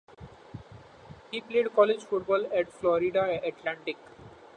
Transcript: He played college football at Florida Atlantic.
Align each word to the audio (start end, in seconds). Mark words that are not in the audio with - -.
He 1.29 1.41
played 1.41 1.75
college 1.75 2.05
football 2.05 2.47
at 2.51 2.73
Florida 2.73 3.39
Atlantic. 3.45 3.97